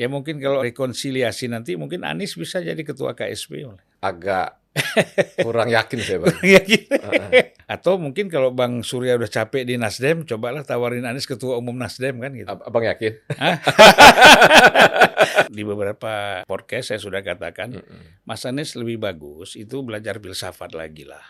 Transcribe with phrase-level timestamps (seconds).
[0.00, 3.68] Ya mungkin kalau rekonsiliasi nanti mungkin Anies bisa jadi ketua KSP.
[4.00, 4.56] Agak
[5.36, 6.36] kurang yakin saya bang.
[6.56, 6.80] Yakin.
[7.66, 12.16] Atau mungkin kalau Bang Surya udah capek di Nasdem, cobalah tawarin Anies ketua umum Nasdem
[12.16, 12.48] kan gitu.
[12.48, 13.12] Ab- Abang yakin?
[15.50, 17.74] Di beberapa podcast saya sudah katakan,
[18.22, 21.20] Mas Anies lebih bagus itu belajar filsafat lagi lah.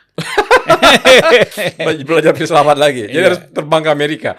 [1.80, 3.08] Bela- Belajar filsafat lagi.
[3.08, 3.26] Jadi Iya.
[3.26, 4.30] harus terbang ke Amerika.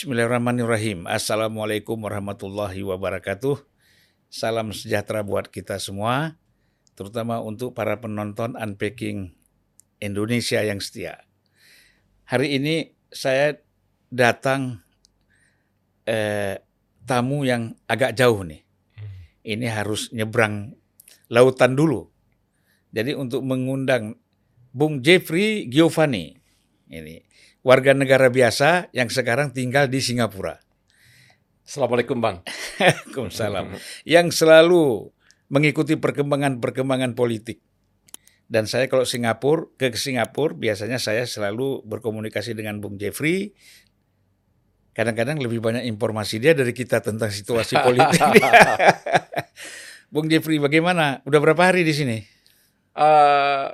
[0.00, 1.04] Bismillahirrahmanirrahim.
[1.04, 3.60] Assalamualaikum warahmatullahi wabarakatuh.
[4.32, 6.40] Salam sejahtera buat kita semua,
[6.96, 9.36] terutama untuk para penonton Unpacking
[10.00, 11.20] Indonesia yang setia.
[12.32, 13.60] Hari ini saya
[14.08, 14.80] datang
[16.08, 16.64] eh,
[17.04, 18.64] tamu yang agak jauh nih.
[19.44, 20.80] Ini harus nyebrang
[21.28, 22.08] lautan dulu.
[22.88, 24.16] Jadi untuk mengundang
[24.72, 26.40] Bung Jeffrey Giovanni
[26.88, 27.20] ini
[27.60, 30.60] warga negara biasa yang sekarang tinggal di Singapura.
[31.64, 32.42] Assalamualaikum bang.
[32.80, 33.76] Waalaikumsalam.
[34.02, 35.12] yang selalu
[35.52, 37.62] mengikuti perkembangan-perkembangan politik.
[38.50, 43.54] Dan saya kalau Singapura ke Singapura biasanya saya selalu berkomunikasi dengan Bung Jeffrey.
[44.90, 48.18] Kadang-kadang lebih banyak informasi dia dari kita tentang situasi politik.
[50.12, 51.22] Bung Jeffrey bagaimana?
[51.22, 52.18] Udah berapa hari di sini?
[52.98, 53.66] Eh,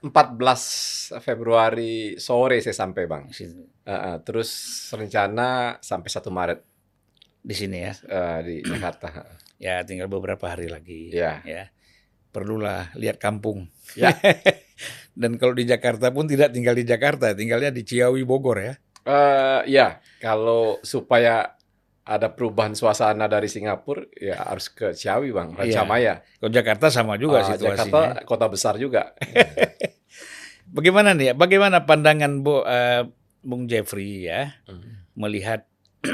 [0.00, 3.24] 14 Februari sore saya sampai bang.
[3.28, 3.52] Eh,
[3.84, 4.50] eh, terus
[4.96, 6.60] rencana sampai 1 Maret
[7.40, 7.92] Di sini ya.
[7.92, 9.08] eh, di Jakarta.
[9.60, 11.12] Ya tinggal beberapa hari lagi.
[11.12, 11.44] Ya.
[11.44, 11.68] ya.
[12.32, 13.68] Perlulah lihat kampung.
[13.92, 14.16] Ya.
[15.20, 18.74] Dan kalau di Jakarta pun tidak tinggal di Jakarta, tinggalnya di Ciawi Bogor ya.
[19.04, 21.59] Eh, ya, kalau supaya
[22.02, 25.82] ada perubahan suasana dari Singapura, ya harus ke Ciawi bang, Raja Iya.
[25.84, 26.14] Maya.
[26.40, 27.86] Kalau Jakarta sama juga Ah, situasinya.
[27.86, 29.12] Jakarta kota besar juga.
[30.76, 31.30] Bagaimana nih?
[31.30, 31.34] ya?
[31.34, 33.02] Bagaimana pandangan Bu, eh,
[33.42, 34.54] Bung Jeffrey ya
[35.14, 35.66] melihat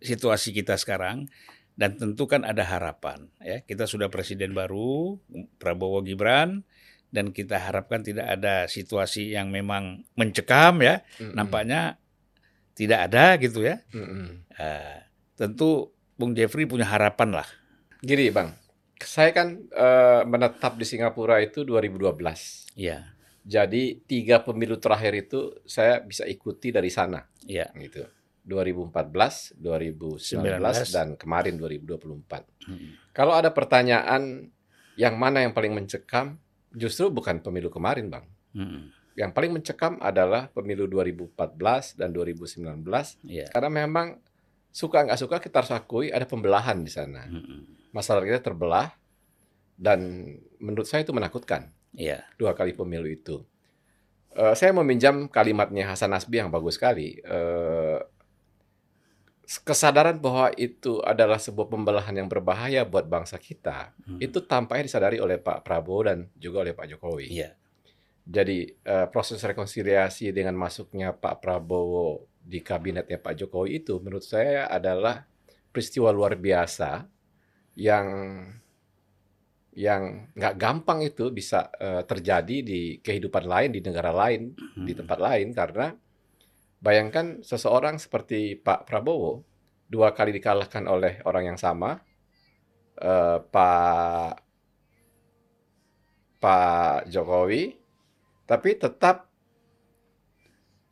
[0.00, 1.28] situasi kita sekarang?
[1.74, 3.58] Dan tentu kan ada harapan ya.
[3.60, 5.18] Kita sudah presiden baru
[5.58, 6.62] Prabowo Gibran
[7.10, 11.02] dan kita harapkan tidak ada situasi yang memang mencekam ya.
[11.18, 11.34] Mm-mm.
[11.34, 11.98] Nampaknya
[12.78, 13.82] tidak ada gitu ya.
[13.90, 14.46] Mm-mm.
[14.54, 14.98] Eh,
[15.34, 17.48] tentu Bung Jeffrey punya harapan lah.
[17.98, 18.54] Gini bang,
[19.02, 22.78] saya kan eh, menetap di Singapura itu 2012.
[22.78, 23.10] Iya,
[23.44, 27.68] Jadi tiga pemilu terakhir itu saya bisa ikuti dari sana, iya.
[27.76, 28.06] gitu.
[28.44, 30.96] 2014, 2019, 19.
[30.96, 32.44] dan kemarin 2024.
[32.68, 32.88] Mm.
[33.16, 34.48] Kalau ada pertanyaan
[35.00, 36.36] yang mana yang paling mencekam,
[36.72, 38.28] justru bukan pemilu kemarin, Bang.
[38.52, 38.92] Mm.
[39.14, 42.84] Yang paling mencekam adalah pemilu 2014 dan 2019
[43.24, 43.46] Iya.
[43.54, 44.18] karena memang
[44.74, 47.30] suka nggak suka kita harus akui ada pembelahan di sana.
[47.94, 48.90] Masalah kita terbelah
[49.78, 50.26] dan
[50.58, 52.26] menurut saya itu menakutkan Iya.
[52.34, 53.46] dua kali pemilu itu.
[54.34, 57.22] Eh, saya meminjam kalimatnya Hasan Nasbi yang bagus sekali.
[57.22, 57.98] Eh,
[59.62, 64.18] kesadaran bahwa itu adalah sebuah pembelahan yang berbahaya buat bangsa kita, Mm.
[64.24, 67.28] itu tampaknya disadari oleh Pak Prabowo dan juga oleh Pak Jokowi.
[67.30, 67.52] Iya.
[68.24, 74.68] Jadi eh, proses rekonsiliasi dengan masuknya Pak Prabowo di kabinetnya Pak Jokowi itu menurut saya
[74.68, 75.24] adalah
[75.72, 77.08] peristiwa luar biasa
[77.74, 78.06] yang
[79.74, 84.98] yang nggak gampang itu bisa eh, terjadi di kehidupan lain di negara lain di Mm.
[85.02, 85.86] tempat lain karena
[86.78, 89.42] bayangkan seseorang seperti Pak Prabowo
[89.90, 91.98] dua kali dikalahkan oleh orang yang sama
[93.02, 94.32] eh, Pak
[96.38, 97.74] Pak Jokowi
[98.46, 99.33] tapi tetap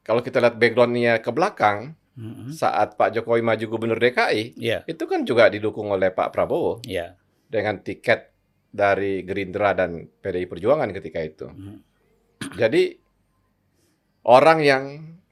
[0.03, 2.53] kalau kita lihat backgroundnya ke belakang Mm.
[2.53, 4.85] saat Pak Jokowi maju gubernur DKI Iya.
[4.85, 7.17] itu kan juga didukung oleh Pak Prabowo Iya.
[7.49, 8.29] dengan tiket
[8.69, 11.49] dari Gerindra dan PDI Perjuangan ketika itu.
[11.49, 11.81] Mm.
[12.53, 13.01] Jadi
[14.29, 14.85] orang yang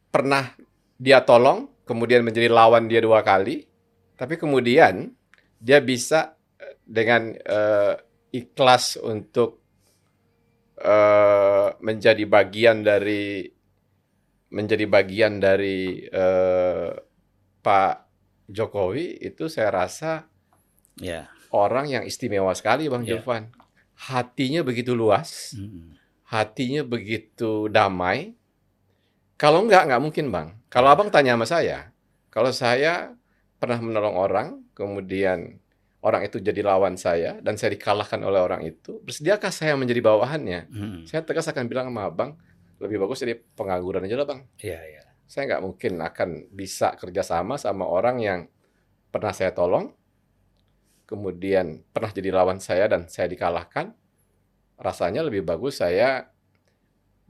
[0.08, 0.56] pernah
[0.96, 3.68] dia tolong, kemudian menjadi lawan dia dua kali,
[4.16, 5.12] tapi kemudian
[5.60, 7.94] dia bisa eh, dengan eh,
[8.32, 9.60] ikhlas untuk
[10.80, 13.44] eh, menjadi bagian dari
[14.50, 16.90] menjadi bagian dari eh,
[17.60, 17.94] Pak
[18.46, 20.26] Jokowi itu saya rasa
[20.98, 21.30] Iya.
[21.50, 23.16] orang yang istimewa sekali Bang Ya.
[23.16, 23.48] Jovan.
[23.94, 25.94] Hatinya begitu luas, Mm.
[26.26, 28.32] hatinya begitu damai.
[29.36, 30.48] Kalau enggak, enggak mungkin, Bang.
[30.68, 31.78] Kalau Abang tanya sama saya,
[32.28, 33.16] kalau saya
[33.56, 35.60] pernah menolong orang, kemudian
[36.00, 40.60] orang itu jadi lawan saya, dan saya dikalahkan oleh orang itu, bersediakah saya menjadi bawahannya?
[40.68, 41.00] Hmm.
[41.04, 42.36] Saya tegas akan bilang sama Abang,
[42.80, 44.40] lebih bagus jadi pengangguran aja lah, Bang.
[44.58, 45.02] Iya, iya.
[45.28, 48.40] Saya nggak mungkin akan bisa kerjasama sama orang yang
[49.12, 49.92] pernah saya tolong,
[51.06, 53.94] kemudian pernah jadi lawan saya dan saya dikalahkan.
[54.80, 56.24] Rasanya lebih bagus saya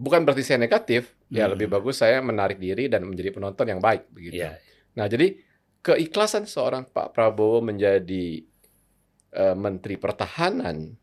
[0.00, 1.52] bukan berarti saya negatif, ya Hmm.
[1.58, 4.40] lebih bagus saya menarik diri dan menjadi penonton yang baik begitu.
[4.40, 4.56] Iya.
[4.96, 5.36] Nah, jadi
[5.84, 8.44] keikhlasan seorang Pak Prabowo menjadi
[9.30, 10.98] eh, Menteri Pertahanan,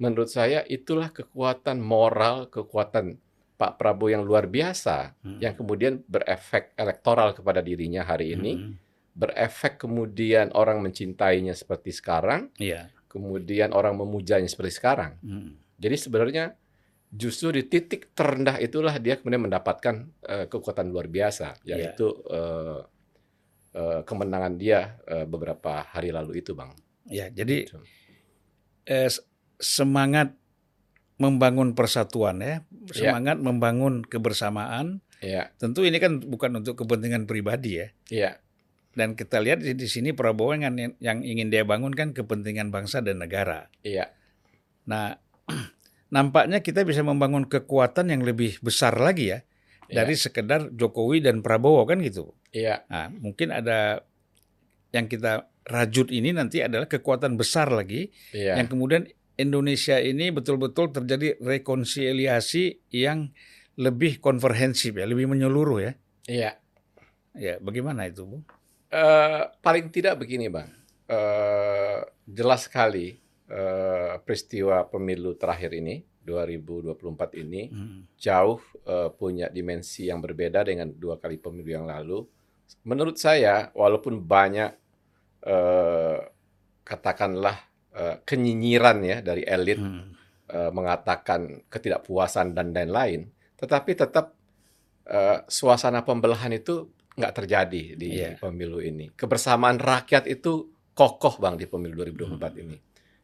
[0.00, 3.20] menurut saya itulah kekuatan moral, kekuatan
[3.56, 5.40] Pak Prabowo yang luar biasa, Hmm.
[5.40, 8.72] yang kemudian berefek elektoral kepada dirinya hari ini, Hmm.
[9.16, 12.92] berefek kemudian orang mencintainya seperti sekarang, Iya.
[13.08, 15.16] kemudian orang memujanya seperti sekarang.
[15.24, 15.56] Hmm.
[15.80, 16.44] Jadi sebenarnya
[17.08, 21.96] justru di titik terendah itulah dia kemudian mendapatkan eh, kekuatan luar biasa, Iya.
[21.96, 22.80] yaitu eh,
[23.72, 26.76] eh, kemenangan dia eh, beberapa hari lalu itu, Bang.
[27.08, 27.80] Ya, jadi Gitu.
[28.84, 29.08] eh,
[29.56, 30.36] semangat
[31.16, 32.60] membangun persatuan ya,
[32.92, 33.12] Iya.
[33.12, 35.00] semangat membangun kebersamaan.
[35.18, 37.88] Iya, Tentu ini kan bukan untuk kepentingan pribadi ya.
[38.12, 38.30] iya,
[38.92, 43.20] Dan kita lihat di, sini Prabowo yang, yang ingin dia bangun kan kepentingan bangsa dan
[43.20, 43.72] negara.
[43.80, 44.12] iya,
[44.84, 45.16] Nah,
[46.14, 49.40] nampaknya kita bisa membangun kekuatan yang lebih besar lagi ya
[49.88, 52.36] iya, dari sekedar Jokowi dan Prabowo kan gitu.
[52.52, 54.04] iya, Nah, mungkin ada
[54.92, 60.96] yang kita rajut ini nanti adalah kekuatan besar lagi iya, yang kemudian Indonesia ini betul-betul
[60.96, 63.30] terjadi rekonsiliasi yang
[63.76, 65.92] lebih komprehensif ya, lebih menyeluruh ya.
[66.26, 66.52] iya.
[67.36, 68.40] Ya, bagaimana itu, Bu?
[68.88, 70.72] Eh, paling tidak begini, Bang.
[71.04, 78.08] Eh, jelas sekali eh, peristiwa pemilu terakhir ini, 2024 ini, Hmm.
[78.16, 82.24] jauh eh, punya dimensi yang berbeda dengan dua kali pemilu yang lalu.
[82.88, 84.72] Menurut saya, walaupun banyak
[85.44, 86.18] eh,
[86.82, 87.54] katakanlah
[87.96, 90.12] eh, kenyinyiran ya dari elit Hmm.
[90.46, 93.26] eh, mengatakan ketidakpuasan dan lain-lain,
[93.56, 94.36] tetapi tetap
[95.06, 98.36] eh, suasana pembelahan itu nggak terjadi di Iya.
[98.36, 99.08] pemilu ini.
[99.14, 102.62] Kebersamaan rakyat itu kokoh bang di pemilu 2024 Hmm.
[102.66, 102.76] ini.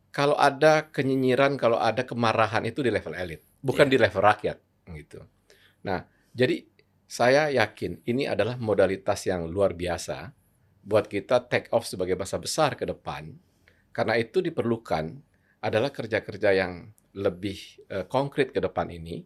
[0.09, 3.93] Kalau ada kenyinyiran, kalau ada kemarahan itu di level elit, bukan Iya.
[3.93, 4.59] di level rakyat,
[4.95, 5.21] gitu.
[5.83, 6.63] Nah, jadi
[7.05, 10.31] saya yakin ini adalah modalitas yang luar biasa
[10.83, 13.33] buat kita take off sebagai bangsa besar ke depan.
[13.93, 15.05] Karena itu diperlukan
[15.63, 19.23] adalah kerja-kerja yang lebih eh, konkret ke depan ini.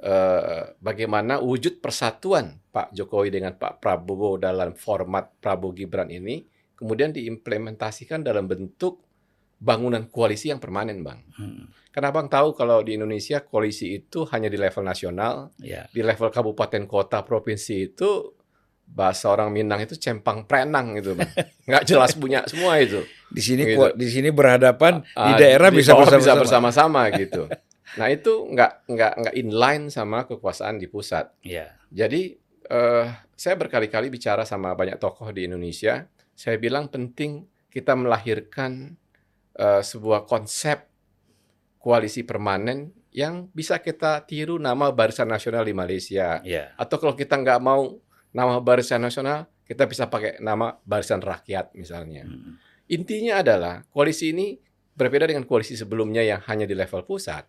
[0.00, 6.40] Eh, bagaimana wujud persatuan Pak Jokowi dengan Pak Prabowo dalam format Prabowo Gibran ini
[6.72, 9.04] kemudian diimplementasikan dalam bentuk
[9.60, 11.20] bangunan koalisi yang permanen, Bang.
[11.36, 11.68] Hmm.
[11.92, 16.32] Karena Bang tahu kalau di Indonesia koalisi itu hanya di level nasional, Ya, di level
[16.32, 18.39] kabupaten kota provinsi itu
[18.90, 21.30] bahasa orang Minang itu cempang prenang gitu, Bang.
[21.64, 23.00] Nggak jelas punya semua itu.
[23.30, 23.78] di sini Gitu.
[23.78, 27.06] kuat- di sini berhadapan di Ah, daerah bisa bawah bisa bersama-sama.
[27.14, 27.46] gitu.
[27.92, 31.30] Nah itu nggak nggak nggak inline sama kekuasaan di pusat.
[31.40, 32.34] Ya, Jadi
[32.64, 36.06] eh, saya berkali-kali bicara sama banyak tokoh di Indonesia.
[36.32, 38.98] Saya bilang penting kita melahirkan
[39.52, 40.90] eh, sebuah konsep
[41.76, 46.38] koalisi permanen yang bisa kita tiru nama Barisan Nasional di Malaysia.
[46.40, 47.98] ya, Atau kalau kita nggak mau
[48.30, 52.26] nama Barisan Nasional, kita bisa pakai nama Barisan Rakyat misalnya.
[52.26, 52.58] Hmm.
[52.90, 54.58] Intinya adalah koalisi ini
[54.94, 57.46] berbeda dengan koalisi sebelumnya yang hanya di level pusat.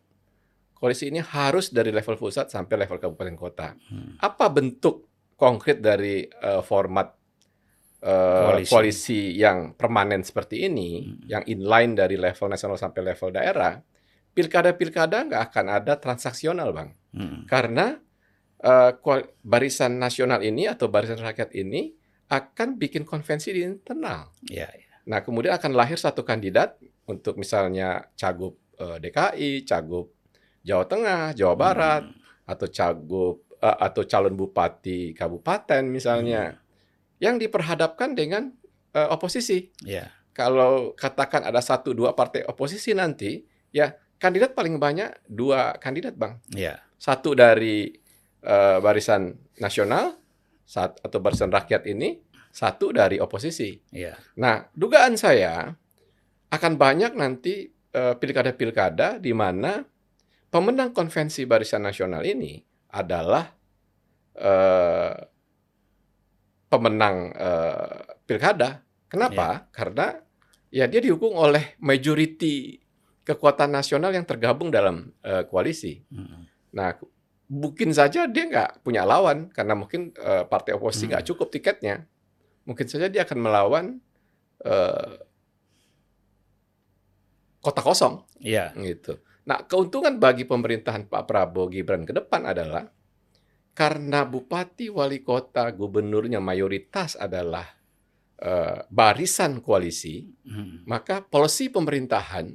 [0.77, 3.73] Koalisi ini harus dari level pusat sampai level kabupaten kota.
[3.89, 4.17] Hmm.
[4.17, 7.09] Apa bentuk konkret dari eh, format
[8.01, 8.69] eh, Koalisi.
[8.73, 9.21] koalisi.
[9.37, 11.21] yang permanen seperti ini, Hmm.
[11.29, 13.77] yang inline dari level nasional sampai level daerah?
[14.31, 17.43] Pilkada-pilkada nggak akan ada transaksional, bang, Hmm.
[17.45, 17.99] karena
[18.95, 21.93] koal- barisan nasional ini atau barisan rakyat ini
[22.27, 24.31] akan bikin konvensi di internal.
[24.45, 24.87] ya, ya.
[25.03, 30.13] Nah, kemudian akan lahir satu kandidat untuk misalnya cagup eh, DKI, cagup
[30.61, 32.17] Jawa Tengah, Jawa Barat, Hmm.
[32.47, 36.61] atau cagup eh, atau calon bupati kabupaten misalnya,
[37.17, 38.53] yang diperhadapkan dengan
[38.91, 39.71] eh, oposisi.
[39.81, 46.13] ya, Kalau katakan ada satu dua partai oposisi nanti, ya kandidat paling banyak dua kandidat,
[46.13, 46.37] bang.
[46.51, 47.89] ya, Satu dari
[48.41, 50.17] eh, barisan nasional,
[50.65, 52.19] sat- atau barisan rakyat ini,
[52.51, 53.77] satu dari oposisi.
[53.95, 55.71] ya, Nah, dugaan saya
[56.51, 59.79] akan banyak nanti eh, pilkada-pilkada di mana
[60.51, 62.59] pemenang konvensi barisan nasional ini
[62.91, 63.47] adalah
[64.35, 65.13] eh,
[66.67, 68.83] pemenang eh, pilkada.
[69.11, 69.67] Kenapa?
[69.75, 70.15] Karena
[70.71, 72.79] ya dia didukung oleh majority
[73.27, 75.99] kekuatan nasional yang tergabung dalam eh, koalisi.
[76.11, 76.47] Hmm.
[76.71, 76.95] Nah,
[77.51, 81.31] mungkin saja dia nggak punya lawan karena mungkin eh, partai oposisi nggak Hmm.
[81.35, 82.07] cukup tiketnya.
[82.63, 83.85] Mungkin saja dia akan melawan
[84.63, 85.15] eh,
[87.61, 88.73] kota kosong Iya.
[88.79, 89.21] gitu.
[89.45, 92.85] Nah, keuntungan bagi pemerintahan Pak Prabowo Gibran ke depan adalah
[93.73, 97.65] karena bupati, wali kota, gubernurnya mayoritas adalah
[98.41, 100.81] eh, barisan koalisi, Hmm.
[100.89, 102.49] maka polisi pemerintahan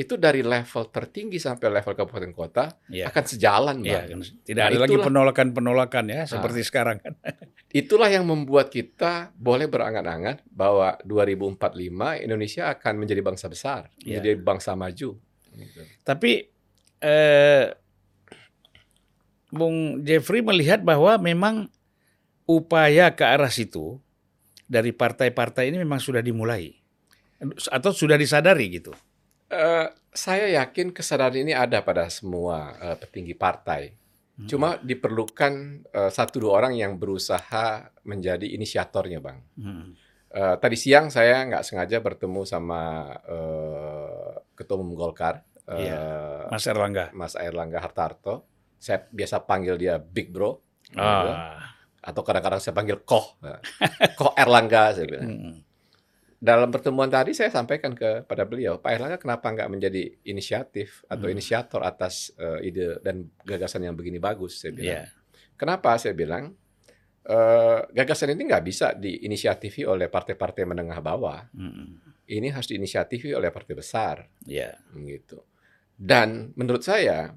[0.00, 3.12] itu dari level tertinggi sampai level kabupaten kota Iya.
[3.12, 4.08] akan sejalan, Bang.
[4.08, 4.20] kan.
[4.48, 7.12] tidak Nah, ada lagi penolakan-penolakan ya seperti sekarang kan.
[7.84, 14.24] Itulah yang membuat kita boleh berangan-angan bahwa 2045 Indonesia akan menjadi bangsa besar, Iya.
[14.24, 15.20] menjadi bangsa maju.
[15.52, 15.80] Gitu.
[16.00, 16.48] Tapi
[17.00, 17.64] eh,
[19.50, 21.68] Bung Jeffrey melihat bahwa memang
[22.46, 23.98] upaya ke arah situ
[24.64, 26.72] dari partai-partai ini memang sudah dimulai
[27.68, 28.94] atau sudah disadari gitu.
[29.50, 33.90] Eh, saya yakin kesadaran ini ada pada semua eh, petinggi partai.
[34.38, 34.46] Hmm.
[34.46, 35.52] Cuma diperlukan
[35.90, 39.38] eh, satu dua orang yang berusaha menjadi inisiatornya, bang.
[39.58, 39.98] Hmm.
[40.30, 45.98] Eh, tadi siang saya nggak sengaja bertemu sama eh, ketua umum Golkar, eh, Iya.
[46.46, 47.10] Mas Erlangga.
[47.10, 48.46] Mas Airlangga Hartarto.
[48.78, 50.62] Saya biasa panggil dia Big Bro.
[50.94, 51.70] Ah.
[52.00, 53.60] atau kadang-kadang saya panggil Koh, Nah,
[54.18, 54.94] Koh Erlangga.
[54.96, 55.26] Saya bilang.
[55.28, 55.54] Hmm.
[56.40, 61.36] Dalam pertemuan tadi saya sampaikan kepada beliau, Pak Erlangga kenapa nggak menjadi inisiatif atau Hmm.
[61.36, 64.56] inisiator atas eh, ide dan gagasan yang begini bagus?
[64.64, 65.04] Saya bilang.
[65.04, 65.12] Iya.
[65.60, 66.00] Kenapa?
[66.00, 66.56] Saya bilang
[67.20, 71.44] eh, gagasan ini nggak bisa diinisiatifi oleh partai-partai menengah bawah.
[71.52, 72.00] Hmm.
[72.24, 74.80] Ini harus diinisiatifi oleh partai besar, Iya.
[74.96, 75.44] gitu.
[75.92, 77.36] Dan menurut saya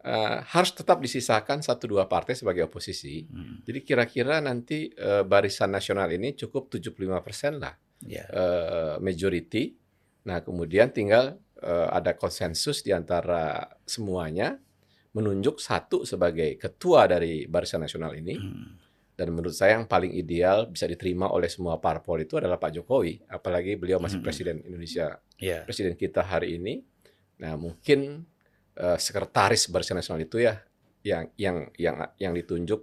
[0.00, 3.28] eh, harus tetap disisakan satu dua partai sebagai oposisi.
[3.28, 3.60] Hmm.
[3.60, 8.24] Jadi kira-kira nanti eh, barisan nasional ini cukup 75% lah Iya.
[8.30, 9.74] eh, majority.
[10.26, 14.54] Nah, kemudian tinggal eh, ada konsensus di antara semuanya
[15.10, 18.38] menunjuk satu sebagai ketua dari Barisan Nasional ini.
[18.38, 18.78] Hmm.
[19.18, 23.26] Dan menurut saya yang paling ideal bisa diterima oleh semua parpol itu adalah Pak Jokowi,
[23.26, 24.26] apalagi beliau masih Hmm.
[24.30, 25.66] presiden Indonesia, Iya.
[25.66, 26.86] presiden kita hari ini.
[27.42, 28.22] Nah, mungkin
[28.78, 30.62] eh, sekretaris Barisan Nasional itu ya
[31.02, 32.78] yang yang yang yang ditunjuk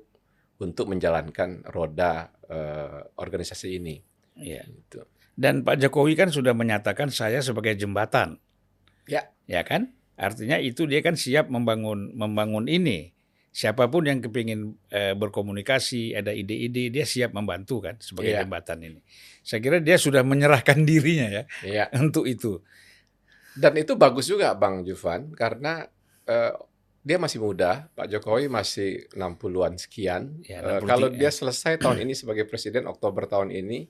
[0.60, 4.04] untuk menjalankan roda eh, organisasi ini.
[4.36, 4.64] Iya.
[4.66, 5.04] Gitu.
[5.36, 8.40] Dan Pak Jokowi kan sudah menyatakan saya sebagai jembatan.
[9.06, 9.32] Ya.
[9.46, 9.92] Ya kan?
[10.16, 13.12] Artinya itu dia kan siap membangun membangun ini.
[13.52, 18.44] Siapa pun yang kepingin eh, berkomunikasi, ada ide-ide, dia siap membantu kan sebagai Iya.
[18.44, 19.00] jembatan ini.
[19.42, 21.86] Saya kira dia sudah menyerahkan dirinya ya Ya.
[21.96, 22.60] untuk itu.
[23.56, 25.88] Dan itu bagus juga Bang Juvan karena
[26.28, 26.52] eh,
[27.00, 30.42] dia masih muda, Pak Jokowi masih 60-an sekian.
[30.44, 31.16] Ya, Eh, 63, kalau ya.
[31.16, 33.86] dia selesai tahun ini sebagai presiden Oktober tahun ini,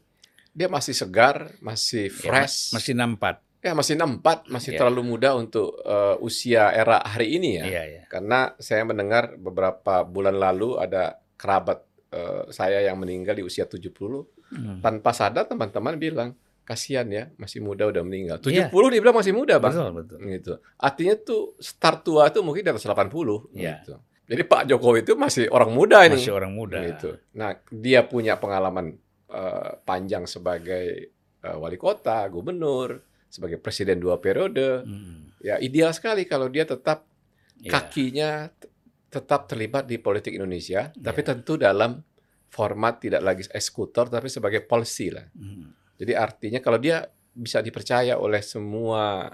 [0.56, 2.72] dia masih segar, masih Ya, fresh.
[2.72, 3.44] masih nampak.
[3.60, 4.78] Ya, masih 64, masih Ya.
[4.78, 7.66] terlalu muda untuk eh, usia era hari ini ya.
[7.66, 8.02] Iya, iya.
[8.06, 14.24] Karena saya mendengar beberapa bulan lalu ada kerabat eh, saya yang meninggal di usia 70,
[14.46, 14.80] Hmm.
[14.80, 16.30] tanpa sadar teman-teman bilang,
[16.62, 18.38] kasihan ya, masih muda udah meninggal.
[18.46, 18.70] Iya.
[18.70, 20.18] 70 dia bilang masih muda, Bang Betul, betul.
[20.24, 20.54] gitu.
[20.78, 23.82] Artinya tuh start tua itu mungkin di atas 80 Iya.
[23.82, 23.98] gitu.
[24.26, 26.18] Jadi Pak Jokowi itu masih orang muda ini.
[26.18, 26.78] Masih orang muda.
[26.82, 27.18] Gitu.
[27.34, 28.98] Nah, dia punya pengalaman
[29.36, 31.12] eh, panjang sebagai
[31.44, 34.82] eh, wali kota, gubernur, sebagai presiden dua periode.
[34.82, 35.36] Hmm.
[35.44, 37.04] Ya, ideal sekali kalau dia tetap
[37.56, 37.72] Iya.
[37.72, 38.51] kakinya
[39.08, 41.27] tetap terlibat di politik Indonesia, tapi Iya.
[41.32, 42.04] tentu dalam
[42.51, 45.24] format tidak lagi eksekutor tapi sebagai policy lah.
[45.32, 45.72] Hmm.
[45.96, 49.27] Jadi artinya kalau dia bisa dipercaya oleh semua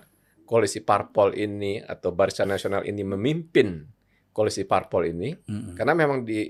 [0.45, 3.85] koalisi parpol ini atau barisan nasional ini memimpin
[4.33, 5.73] koalisi parpol ini, Hmm.
[5.73, 6.45] karena memang di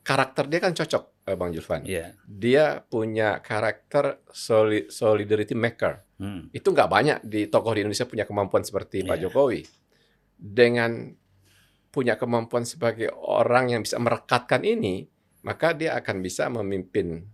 [0.00, 1.82] karakter dia kan cocok, Bang Julvan.
[1.82, 2.14] Iya.
[2.22, 6.00] Dia punya karakter soli- solidarity maker.
[6.16, 6.48] Hmm.
[6.50, 9.22] Itu nggak banyak di tokoh di Indonesia punya kemampuan seperti Pak Iya.
[9.26, 9.60] Jokowi.
[10.36, 11.12] Dengan
[11.90, 15.04] punya kemampuan sebagai orang yang bisa merekatkan ini,
[15.42, 17.26] maka dia akan bisa memimpin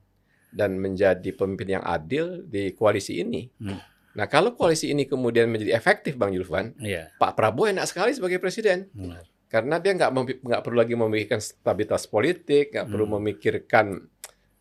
[0.51, 3.47] dan menjadi pemimpin yang adil di koalisi ini.
[3.61, 3.77] Hmm.
[4.17, 7.13] Nah, kalau koalisi ini kemudian menjadi efektif, Bang Julvan, Iya.
[7.21, 9.29] Pak Prabowo enak sekali sebagai presiden Benar.
[9.47, 10.11] Karena dia nggak
[10.43, 13.15] nggak perlu lagi memikirkan stabilitas politik, nggak perlu Hmm.
[13.17, 13.87] memikirkan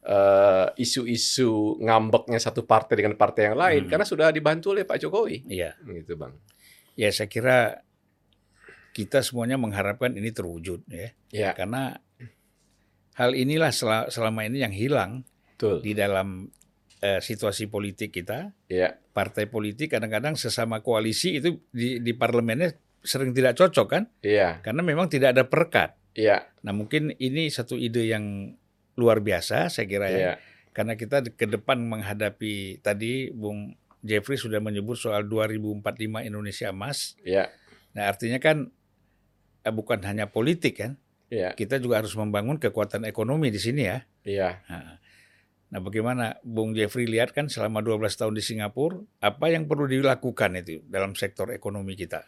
[0.06, 3.90] eh, isu-isu ngambeknya satu partai dengan partai yang lain, Hmm.
[3.90, 5.74] karena sudah dibantu oleh Pak Jokowi, Iya.
[5.82, 6.30] gitu bang.
[6.94, 7.82] Ya saya kira
[8.94, 11.10] kita semuanya mengharapkan ini terwujud ya.
[11.28, 11.98] Ya, Karena
[13.16, 15.82] hal inilah sel- selama ini yang hilang betul.
[15.82, 16.54] di dalam
[17.02, 18.54] eh, situasi politik kita.
[18.66, 22.72] Ya, Partai politik kadang-kadang sesama koalisi itu di, di parlemennya
[23.06, 24.04] sering tidak cocok kan?
[24.20, 25.94] iya, Karena memang tidak ada perekat.
[26.12, 28.58] iya, Nah mungkin ini satu ide yang
[28.98, 30.18] luar biasa saya kira ya.
[30.18, 30.34] iya,
[30.74, 35.82] Karena kita ke depan menghadapi tadi Bung Jeffrey sudah menyebut soal 2045
[36.26, 37.14] Indonesia emas.
[37.22, 37.48] iya,
[37.94, 38.70] Nah artinya kan
[39.62, 41.58] eh, bukan hanya politik kan, Iya.
[41.58, 44.06] kita juga harus membangun kekuatan ekonomi di sini ya.
[44.22, 44.62] Iya.
[44.70, 45.02] Nah,
[45.66, 50.62] Nah, bagaimana Bung Jeffrey lihat kan selama 12 tahun di Singapura, apa yang perlu dilakukan
[50.62, 52.22] itu dalam sektor ekonomi kita?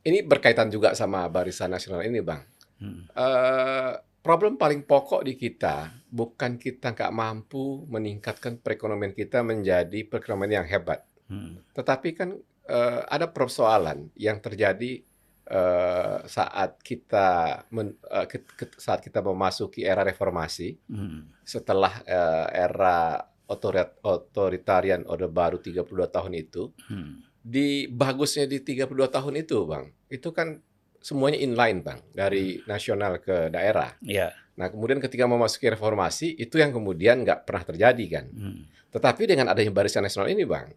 [0.00, 2.40] Ini berkaitan juga sama Barisan Nasional ini, Bang.
[2.80, 3.04] Hmm.
[3.12, 10.64] Eh, problem paling pokok di kita bukan kita nggak mampu meningkatkan perekonomian kita menjadi perekonomian
[10.64, 11.60] yang hebat, Hmm.
[11.72, 12.30] tetapi kan
[12.64, 15.02] eh, ada persoalan yang terjadi
[15.50, 17.28] eh, saat kita
[17.74, 21.26] men- eh, ket- ket- saat kita memasuki era reformasi Hmm.
[21.42, 23.18] setelah eh, era
[23.50, 27.26] otorit- otoritarian Orde Baru 32 tahun itu Hmm.
[27.40, 29.90] Di bagusnya di 32 tahun itu, Bang.
[30.12, 30.60] Itu kan
[31.00, 33.96] semuanya inline, Bang, dari nasional ke daerah.
[34.04, 34.36] Ya.
[34.60, 38.26] Nah, kemudian ketika memasuki reformasi, itu yang kemudian nggak pernah terjadi kan.
[38.28, 38.68] Hmm.
[38.92, 40.68] Tetapi dengan adanya barisan nasional ini, Bang,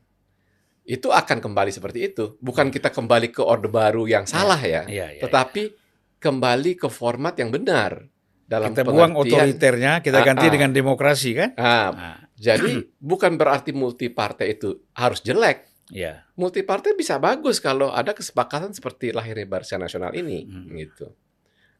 [0.88, 2.39] itu akan kembali seperti itu.
[2.39, 5.75] Bukan kita kembali ke Orde Baru yang salah ya, Ya, ya, tetapi
[6.24, 8.08] kembali ke format yang benar.
[8.43, 10.51] Dalam kita buang otoriternya, kita Ah, ganti ah.
[10.51, 11.50] dengan demokrasi kan?
[11.55, 15.73] Nah, Nah, jadi bukan berarti multi partai itu harus jelek.
[15.94, 16.26] Ya.
[16.34, 20.74] multi partai bisa bagus kalau ada kesepakatan seperti lahirnya Barisan Nasional ini Hmm.
[20.74, 21.14] gitu.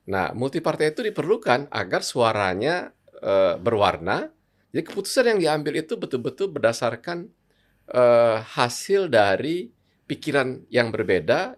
[0.06, 2.94] Nah, multi partai itu diperlukan agar suaranya
[3.24, 4.28] eh, berwarna.
[4.70, 7.32] Jadi keputusan yang diambil itu betul-betul berdasarkan
[7.88, 9.72] eh, hasil dari
[10.04, 11.56] pikiran yang berbeda,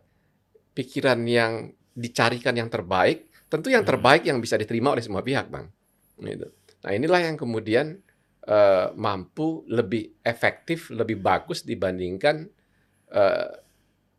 [0.74, 3.92] pikiran yang dicarikan yang terbaik, tentu yang Hmm.
[3.98, 5.70] terbaik yang bisa diterima oleh semua pihak, Bang.
[6.18, 6.50] Gitu.
[6.86, 7.98] Nah, inilah yang kemudian
[8.46, 12.46] eh, mampu lebih efektif, lebih bagus dibandingkan
[13.12, 13.50] eh,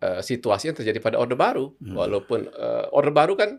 [0.03, 1.75] eh, situasi yang terjadi pada Orde Baru.
[1.79, 1.95] Hmm.
[1.95, 3.59] Walaupun eh, Orde Baru kan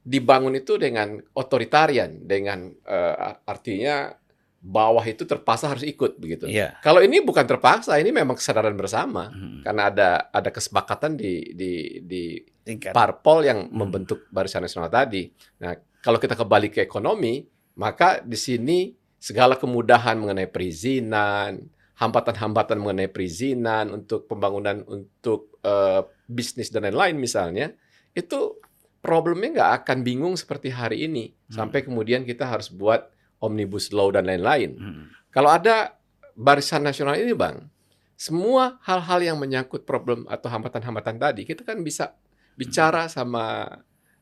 [0.00, 4.16] dibangun itu dengan otoritarian, dengan eh, artinya
[4.60, 6.44] bawah itu terpaksa harus ikut begitu.
[6.44, 6.76] Iya.
[6.84, 9.64] Kalau ini bukan terpaksa, ini memang kesadaran bersama Hmm.
[9.64, 11.72] karena ada ada kesepakatan di di
[12.04, 12.22] di
[12.60, 12.92] Tingkat.
[12.92, 13.72] parpol yang Hmm.
[13.72, 15.32] membentuk Barisan Nasional tadi.
[15.64, 15.72] Nah,
[16.04, 17.40] kalau kita kembali ke ekonomi,
[17.76, 21.68] maka di sini segala kemudahan mengenai perizinan,
[22.00, 27.76] hambatan-hambatan mengenai perizinan untuk pembangunan untuk eh, bisnis dan lain-lain misalnya,
[28.16, 28.56] itu
[29.04, 31.66] problemnya nggak akan bingung seperti hari ini Hmm.
[31.66, 34.76] sampai kemudian kita harus buat omnibus law dan lain-lain.
[34.76, 35.04] Hmm.
[35.32, 35.96] Kalau ada
[36.36, 37.68] barisan nasional ini, Bang,
[38.16, 42.12] semua hal-hal yang menyangkut problem atau hambatan-hambatan tadi, kita kan bisa
[42.56, 43.66] bicara sama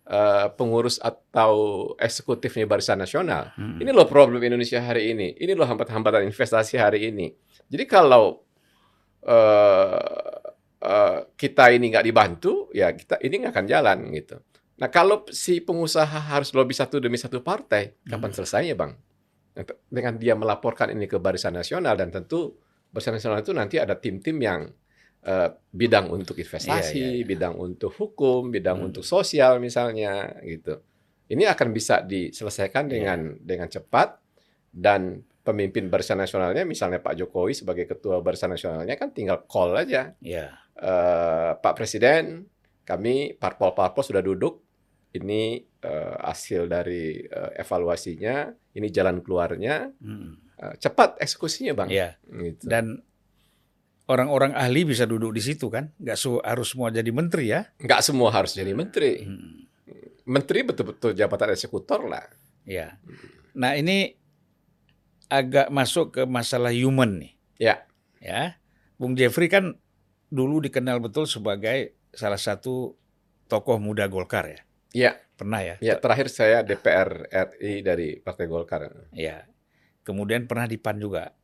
[0.09, 1.53] eh, pengurus atau
[2.01, 3.53] eksekutifnya barisan nasional.
[3.55, 3.77] Hmm.
[3.77, 5.37] Ini loh problem Indonesia hari ini.
[5.37, 7.29] Ini loh hambatan-hambatan investasi hari ini.
[7.69, 8.41] Jadi kalau
[9.23, 10.41] eh,
[10.81, 14.37] eh, kita ini nggak dibantu, ya kita ini nggak akan jalan gitu.
[14.79, 18.37] Nah kalau si pengusaha harus lobby satu demi satu partai, kapan Hmm.
[18.41, 18.93] selesainya bang?
[19.91, 22.55] Dengan dia melaporkan ini ke Barisan Nasional dan tentu
[22.95, 24.71] Barisan Nasional itu nanti ada tim-tim yang
[25.29, 27.27] eh, bidang untuk investasi, Iya, iya, iya.
[27.29, 28.89] bidang untuk hukum, bidang Hmm.
[28.89, 30.81] untuk sosial misalnya gitu.
[31.29, 32.93] Ini akan bisa diselesaikan Iya.
[32.97, 34.17] dengan dengan cepat
[34.73, 40.17] dan pemimpin Barisan Nasionalnya misalnya Pak Jokowi sebagai ketua Barisan Nasionalnya kan tinggal call aja
[40.21, 40.57] Ya.
[40.79, 42.49] Eh, Pak Presiden,
[42.85, 44.65] kami parpol-parpol sudah duduk.
[45.11, 45.43] Ini
[45.79, 49.89] eh, hasil dari eh, evaluasinya, ini jalan keluarnya.
[50.01, 50.37] Hmm.
[50.55, 51.89] Eh, cepat eksekusinya, Bang.
[51.91, 52.17] Ya.
[52.25, 52.65] Gitu.
[52.65, 53.03] Dan
[54.09, 55.93] orang-orang ahli bisa duduk di situ kan?
[56.01, 57.69] Nggak su- harus semua jadi menteri ya?
[57.79, 59.23] Nggak semua harus jadi menteri.
[59.23, 59.69] Hmm.
[60.29, 62.25] Menteri betul-betul jabatan eksekutor lah.
[62.69, 63.01] Ya.
[63.57, 64.17] Nah ini
[65.29, 67.33] agak masuk ke masalah human nih.
[67.61, 67.85] Ya.
[68.21, 68.57] Ya.
[68.97, 69.77] Bung Jeffrey kan
[70.29, 72.97] dulu dikenal betul sebagai salah satu
[73.49, 74.61] tokoh muda Golkar ya.
[74.97, 75.77] Ya, Pernah ya?
[75.79, 78.91] ya terakhir saya DPR RI dari Partai Golkar.
[79.15, 79.47] Ya.
[80.03, 81.37] Kemudian pernah di PAN juga.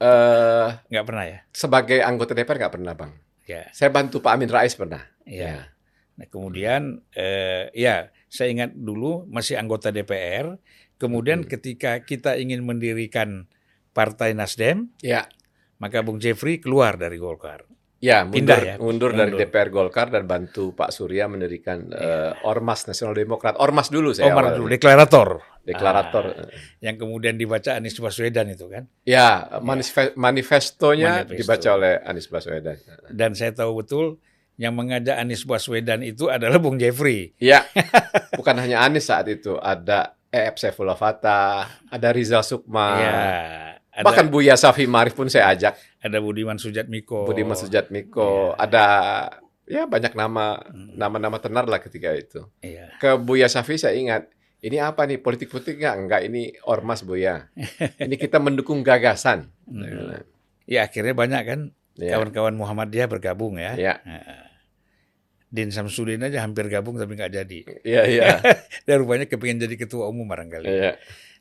[0.00, 1.38] Eh, Nggak pernah ya?
[1.52, 3.12] sebagai anggota DPR nggak pernah, Bang.
[3.44, 3.68] Ya.
[3.76, 5.04] Saya bantu Pak Amin Rais pernah.
[5.28, 5.68] Ya.
[6.16, 10.56] Nah, kemudian eh, ya saya ingat dulu masih anggota DPR.
[10.96, 11.48] Kemudian Hmm.
[11.48, 13.48] ketika kita ingin mendirikan
[13.92, 15.28] Partai Nasdem, Ya.
[15.76, 17.64] maka Bung Jeffrey keluar dari Golkar.
[18.00, 18.74] Ya, mundur, Pindah ya?
[18.80, 19.44] mundur dari Mundur.
[19.44, 22.32] DPR Golkar dan bantu Pak Surya mendirikan Iya.
[22.32, 23.60] eh, Ormas Nasional Demokrat.
[23.60, 24.56] Ormas dulu saya awalnya.
[24.56, 26.24] dulu deklarator deklarator.
[26.32, 26.48] Ah,
[26.80, 28.88] yang kemudian dibaca Anies Baswedan itu kan.
[29.04, 31.36] Ya, manifest- manifestonya Manifesto.
[31.36, 32.76] dibaca oleh Anies Baswedan.
[33.06, 34.16] Dan saya tahu betul
[34.56, 37.36] yang mengajak Anies Baswedan itu adalah Bung Jeffrey.
[37.36, 37.68] Ya,
[38.40, 43.12] bukan hanya Anies saat itu, ada EF Saifullah Fatah, ada Rizal Sukma, ya,
[44.00, 47.28] ada, bahkan Buya Safi Marif pun saya ajak, ada Budiman Sujatmiko.
[47.28, 48.64] Budiman Sujatmiko, Iya.
[48.64, 48.84] ada
[49.64, 52.42] ya banyak nama Hmm, nama-nama tenar lah ketika itu.
[52.58, 52.96] Iya.
[52.96, 55.94] Ke Buya Safi saya ingat, ini apa nih politik-politik nggak?
[55.96, 57.46] Enggak, ini ormas Buya.
[58.00, 59.52] Ini kita mendukung gagasan.
[59.64, 60.24] Hmm.
[60.64, 61.60] Ya akhirnya banyak kan
[61.94, 63.76] Ya, kawan-kawan Muhammadiyah bergabung ya.
[63.76, 63.94] ya.
[65.50, 67.58] Din Samsudin aja hampir gabung tapi nggak jadi.
[67.82, 68.26] Iya, iya.
[68.86, 70.64] Dan rupanya kepingin jadi ketua umum barangkali.
[70.64, 70.94] Iya.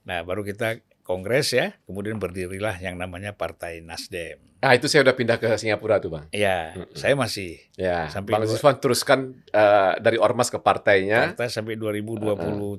[0.03, 4.37] Nah, baru kita kongres ya, kemudian berdirilah yang namanya Partai Nasdem.
[4.61, 6.29] Ah, itu saya udah pindah ke Singapura tuh, Bang.
[6.29, 6.93] Ya, Mm-mm.
[6.93, 9.19] saya masih Ya, Sampai Bang Ziswan teruskan
[9.49, 11.33] eh, dari ormas ke partainya.
[11.33, 12.77] partai sampai 2020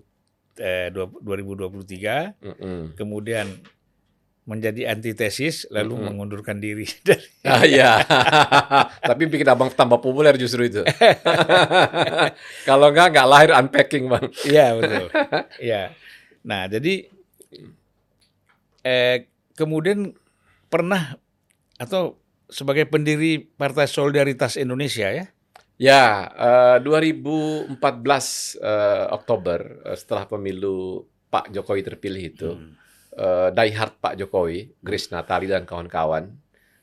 [0.56, 2.94] eh, dua- 2023, Mm-mm.
[2.94, 3.50] kemudian
[4.42, 6.06] menjadi antitesis lalu Mm-mm.
[6.12, 7.98] mengundurkan diri dari Ah, iya.
[9.10, 10.86] Tapi bikin abang tambah populer justru itu.
[12.68, 14.26] Kalau nggak, nggak lahir unpacking, Bang.
[14.44, 15.06] Iya betul.
[15.58, 15.82] Iya.
[16.42, 17.08] Nah jadi
[18.82, 20.14] eh, kemudian
[20.68, 21.16] pernah
[21.76, 22.16] atau
[22.50, 25.26] sebagai pendiri Partai Solidaritas Indonesia ya?
[25.80, 32.74] Ya, eh, 2014 eh, Oktober eh, setelah pemilu Pak Jokowi terpilih itu, Hmm.
[33.16, 36.36] eh, diehard Pak Jokowi, Grace Natali dan kawan-kawan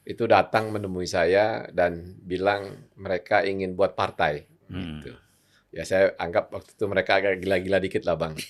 [0.07, 4.47] itu datang menemui saya dan bilang mereka ingin buat partai.
[4.71, 5.03] Hmm.
[5.03, 5.13] Gitu.
[5.67, 8.33] Ya saya anggap waktu itu mereka agak gila-gila dikit lah bang.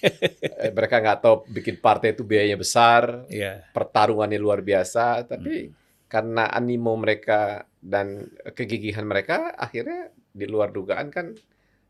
[0.57, 3.69] Eh, mereka nggak tahu bikin partai itu biayanya besar, Iya.
[3.69, 5.69] pertarungannya luar biasa, tapi
[6.07, 8.25] karena animo mereka dan
[8.57, 11.37] kegigihan mereka, akhirnya di luar dugaan kan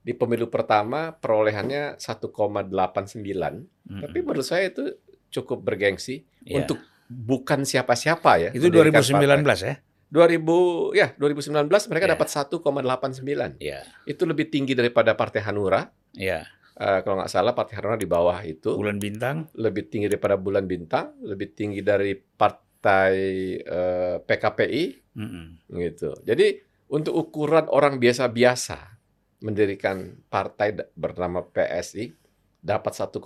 [0.03, 3.67] di pemilu pertama perolehannya 1,89.
[3.87, 4.01] Hmm.
[4.03, 6.63] Tapi menurut saya itu cukup bergengsi Iya.
[6.63, 8.49] untuk bukan siapa-siapa ya.
[8.51, 9.63] itu mendirikan 2019 partai.
[9.63, 9.75] ya?
[10.07, 12.13] 2000 ya 2019 mereka Iya.
[12.15, 13.59] dapat 1,89.
[13.59, 13.83] Iya.
[14.03, 15.91] Itu lebih tinggi daripada Partai Hanura.
[16.13, 16.47] Iya.
[16.77, 19.49] Eh, kalau nggak salah Partai Hanura di bawah itu Bulan bintang.
[19.57, 23.13] lebih tinggi daripada Bulan Bintang, lebih tinggi dari Partai
[23.57, 24.83] eh, PKPI
[25.17, 25.45] Mm-mm.
[25.73, 26.13] gitu.
[26.21, 28.95] Jadi untuk ukuran orang biasa-biasa
[29.37, 32.09] mendirikan partai bernama PSI
[32.57, 33.17] dapat 1,89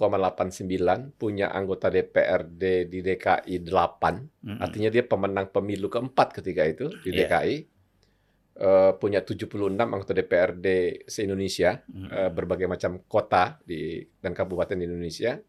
[1.15, 3.71] punya anggota DPRD di DKI 8
[4.43, 4.59] Mm-mm.
[4.59, 7.27] artinya dia pemenang pemilu keempat ketika itu di Iya.
[7.27, 7.57] DKI
[8.51, 9.47] Eh, punya 76
[9.79, 10.67] anggota DPRD
[11.07, 12.11] se-Indonesia Mm-mm.
[12.11, 15.39] eh, berbagai macam kota di dan kabupaten di Indonesia.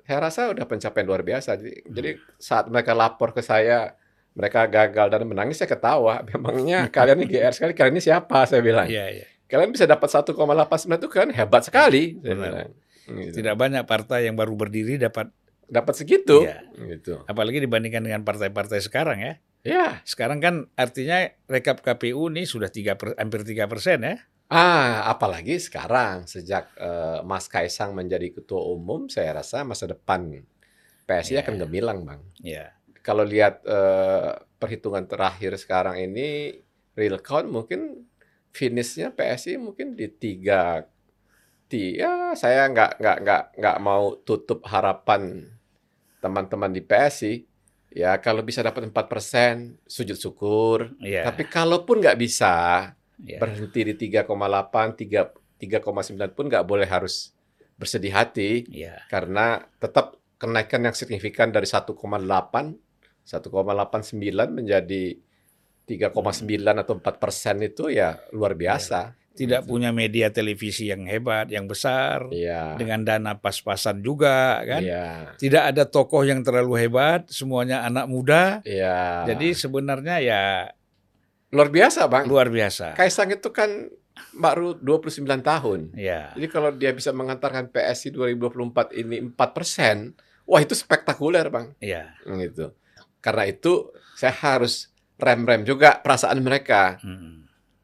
[0.00, 1.58] Saya rasa udah pencapaian luar biasa.
[1.58, 1.92] Jadi, Hmm.
[1.92, 3.98] jadi saat mereka lapor ke saya,
[4.32, 6.22] mereka gagal dan menangis, saya ketawa.
[6.30, 8.46] Memangnya kalian ini GR sekali, kalian ini siapa?
[8.46, 8.86] Saya bilang.
[8.86, 9.26] Iya, iya.
[9.44, 10.32] Kalian bisa dapat 1,89
[10.96, 12.16] itu kan hebat sekali.
[12.22, 12.70] Saya bilang.
[13.04, 13.42] Gitu.
[13.42, 15.30] Tidak banyak partai yang baru berdiri dapat
[15.72, 16.44] Dapat segitu.
[16.44, 16.68] Iya.
[16.76, 17.24] Gitu.
[17.24, 19.34] apalagi dibandingkan dengan partai-partai sekarang ya.
[19.64, 19.88] Ya.
[20.04, 24.20] Sekarang kan artinya rekap KPU nih sudah tiga per- hampir tiga persen ya.
[24.52, 30.44] Ah, apalagi sekarang sejak eh, Mas Kaisang menjadi ketua umum, saya rasa masa depan
[31.08, 31.46] PSI Iya.
[31.46, 32.20] akan gemilang, Bang.
[32.38, 32.76] Iya.
[33.00, 36.54] kalau lihat eh, perhitungan terakhir sekarang ini
[36.94, 38.06] real count mungkin
[38.52, 40.84] finishnya PSI mungkin di tiga
[41.72, 45.48] ti ya saya nggak nggak nggak nggak mau tutup harapan
[46.20, 47.48] teman-teman di PSI
[47.96, 51.24] ya kalau bisa dapat 4% sujud syukur Iya.
[51.32, 52.52] tapi kalaupun nggak bisa
[53.24, 53.40] iya.
[53.40, 54.28] berhenti di 3,8
[55.00, 57.32] 3 3,9 pun nggak boleh harus
[57.80, 59.08] bersedih hati Iya.
[59.08, 61.96] karena tetap kenaikan yang signifikan dari 1,8
[63.22, 65.04] 1,89 menjadi
[65.86, 69.14] 3,9 atau 4 persen itu ya luar biasa.
[69.32, 72.76] Tidak punya media televisi yang hebat, yang besar, Iya.
[72.76, 74.84] dengan dana pas-pasan juga kan.
[74.84, 75.32] Iya.
[75.40, 78.60] Tidak ada tokoh yang terlalu hebat, semuanya anak muda.
[78.68, 79.24] Iya.
[79.32, 80.42] Jadi sebenarnya ya
[81.48, 82.28] luar biasa, Bang.
[82.28, 82.92] luar biasa.
[82.92, 83.88] Kaisang itu kan
[84.36, 85.80] baru 29 tahun.
[85.96, 86.32] Ya.
[86.36, 90.12] Jadi kalau dia bisa mengantarkan PSI 2024 ini 4 persen,
[90.44, 91.72] wah itu spektakuler, Bang.
[91.80, 92.12] Iya.
[92.28, 92.72] Gitu.
[93.24, 96.98] Karena itu saya harus rem-rem juga perasaan mereka.
[97.00, 97.41] Mm.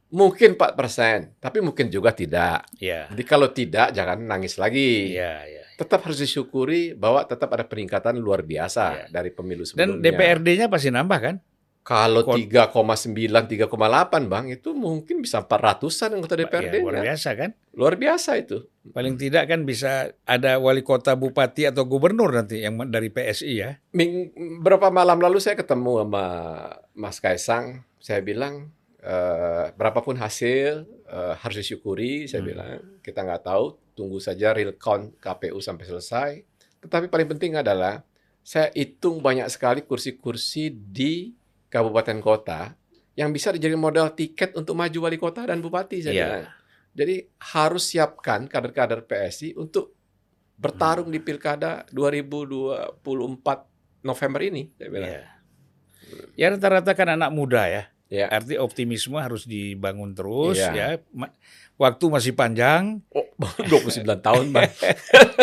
[0.09, 2.65] Mungkin 4 persen, tapi mungkin juga tidak.
[2.81, 3.13] Iya.
[3.13, 5.13] Jadi kalau tidak, jangan nangis lagi.
[5.13, 5.63] Iya, iya.
[5.77, 9.05] Tetap harus disyukuri bahwa tetap ada peningkatan luar biasa Iya.
[9.13, 10.05] dari pemilu Dan sebelumnya.
[10.09, 11.37] DPRD-nya pasti nambah kan?
[11.85, 16.75] Kalau Kon- 3,9, 3,8 bang, itu mungkin bisa 400-an anggota DPRD.
[16.77, 17.51] Ya, luar biasa kan?
[17.73, 18.59] Luar biasa itu.
[18.93, 23.71] Paling tidak kan bisa ada wali kota, bupati atau gubernur nanti yang dari PSI ya.
[23.93, 26.25] Ming, berapa malam lalu saya ketemu sama
[26.93, 28.69] Mas Kaisang, saya bilang
[29.09, 32.29] eh, berapapun hasil eh, harus disyukuri.
[32.29, 32.49] Saya Hmm.
[32.49, 32.69] bilang
[33.01, 33.65] kita nggak tahu,
[33.97, 36.31] tunggu saja real count KPU sampai selesai.
[36.79, 38.05] Tetapi paling penting adalah
[38.45, 41.33] saya hitung banyak sekali kursi-kursi di
[41.67, 42.77] kabupaten kota
[43.13, 46.05] yang bisa dijadikan modal tiket untuk maju wali kota dan bupati.
[46.05, 46.25] Saya Iya.
[46.29, 46.45] bilang.
[46.95, 47.15] Jadi
[47.55, 49.97] harus siapkan kader-kader PSI untuk
[50.55, 53.67] bertarung di pilkada 2024
[54.03, 54.71] November ini.
[54.77, 55.11] Saya bilang.
[55.11, 55.25] Iya.
[56.35, 57.85] Ya rata-rata kan anak muda ya.
[58.09, 58.25] Ya.
[58.27, 60.73] Arti optimisme harus dibangun terus Iya.
[60.73, 60.89] ya.
[61.13, 61.33] Ma-
[61.79, 62.99] Waktu masih panjang.
[63.15, 63.23] Oh,
[63.63, 64.67] 29 tahun, Bang.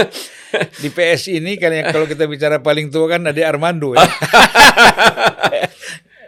[0.84, 4.04] Di PSI ini kan yang kalau kita bicara paling tua kan Ade Armando ya.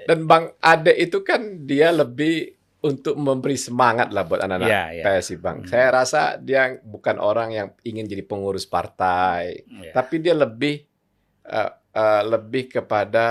[0.08, 5.04] Dan Bang Ade itu kan dia lebih untuk memberi semangat lah buat anak-anak Ya, ya.
[5.20, 5.66] PSI Bang.
[5.66, 5.68] Hmm.
[5.68, 9.92] Saya rasa dia bukan orang yang ingin jadi pengurus partai, Ya.
[9.92, 10.88] tapi dia lebih
[11.44, 13.28] eh, eh, lebih kepada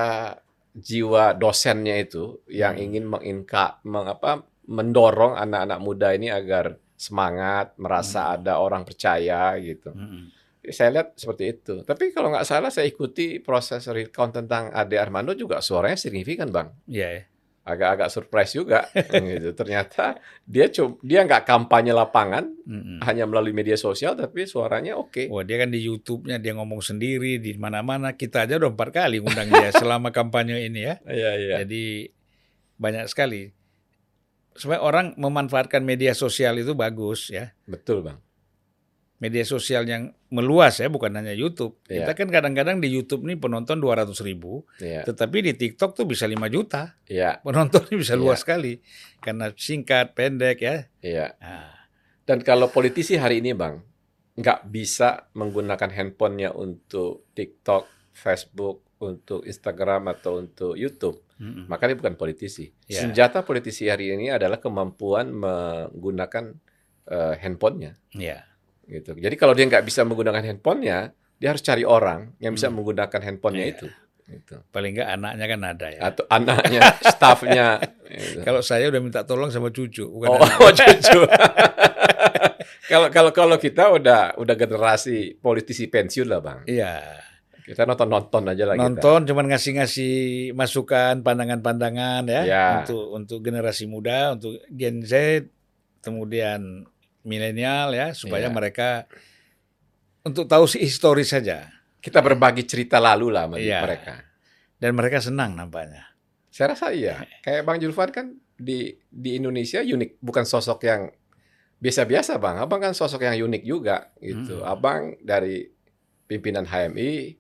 [0.77, 2.85] jiwa dosennya itu yang Hmm.
[2.85, 8.35] ingin menginka, mengapa mendorong anak-anak muda ini agar semangat, merasa Hmm.
[8.41, 9.93] ada orang percaya gitu.
[9.93, 10.33] Mm-mm.
[10.67, 11.75] Saya lihat seperti itu.
[11.87, 16.69] Tapi kalau nggak salah saya ikuti proses recount tentang Ade Armando juga suaranya signifikan bang.
[16.91, 17.23] Iya ya.
[17.66, 19.50] Agak-agak surprise juga gitu.
[19.59, 23.02] Ternyata dia coba dia nggak kampanye lapangan Mm-mm.
[23.02, 25.26] hanya melalui media sosial tapi suaranya oke.
[25.26, 28.14] Wah dia kan di YouTube-nya dia ngomong sendiri di mana-mana.
[28.14, 30.94] Kita aja udah empat kali ngundang dia selama kampanye ini ya.
[31.11, 31.55] Iya iya.
[31.66, 32.07] Jadi
[32.79, 33.50] banyak sekali.
[34.57, 37.50] Supaya orang memanfaatkan media sosial itu bagus ya.
[37.66, 38.26] Betul bang.
[39.16, 41.81] Media sosial yang meluas ya, bukan hanya YouTube.
[41.88, 42.05] Iya.
[42.05, 46.29] Kita kan kadang-kadang di YouTube nih penonton 200 ribu, Iya tetapi di TikTok tuh bisa
[46.29, 47.00] 5 juta.
[47.09, 48.20] iya Penontonnya bisa Iya.
[48.20, 48.85] luas sekali.
[49.18, 50.76] Karena singkat, pendek ya.
[51.00, 51.33] iya.
[51.40, 51.72] Nah,
[52.29, 53.81] Dan kalau politisi hari ini bang
[54.37, 61.24] nggak bisa menggunakan handphonenya untuk TikTok, Facebook, untuk Instagram atau untuk YouTube.
[61.37, 61.68] mm-mm.
[61.68, 62.72] maka dia bukan politisi.
[62.88, 63.05] Ya.
[63.05, 66.57] Senjata politisi hari ini adalah kemampuan menggunakan
[67.07, 67.92] eh, handphonenya.
[68.12, 68.40] Iya.
[68.87, 69.11] Gitu.
[69.14, 70.99] Jadi kalau dia nggak bisa menggunakan handphonenya,
[71.37, 72.79] dia harus cari orang yang bisa Hmm.
[72.79, 73.75] menggunakan handphonenya Iya.
[73.75, 73.87] itu.
[74.27, 74.55] Gitu.
[74.70, 76.01] Paling nggak anaknya kan ada ya.
[76.03, 76.81] Atau anaknya,
[77.14, 77.68] staffnya.
[78.07, 78.42] gitu.
[78.42, 81.20] Kalau saya udah minta tolong sama cucu, bukan Oh, oh, cucu.
[82.87, 86.59] Kalau kalau kalau kita udah udah generasi politisi pensiun lah bang.
[86.66, 87.03] Iya.
[87.59, 88.83] Kita nonton nonton aja lah kita.
[88.85, 90.14] Nonton cuman ngasih-ngasih
[90.55, 92.66] masukan, pandangan-pandangan ya, Ya.
[92.79, 95.42] untuk untuk generasi muda, untuk Gen Z,
[95.99, 96.87] kemudian
[97.27, 98.55] milenial ya, supaya Iya.
[98.55, 98.89] mereka
[100.23, 103.83] untuk tahu si historis saja Kita berbagi cerita lalu lah Iya.
[103.83, 104.15] mereka.
[104.79, 106.07] dan mereka senang nampaknya.
[106.49, 107.27] Saya rasa iya.
[107.41, 111.11] Kayak Bang Julfan kan di di Indonesia unik, bukan sosok yang
[111.77, 112.57] biasa-biasa Bang.
[112.57, 114.61] Abang kan sosok yang unik juga gitu.
[114.61, 114.71] Hmm.
[114.71, 115.67] Abang dari
[116.25, 117.37] pimpinan HMI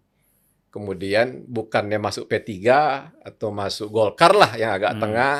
[0.68, 2.52] kemudian bukannya masuk P3
[3.16, 5.00] atau masuk Golkar lah yang agak Hmm.
[5.00, 5.36] tengah.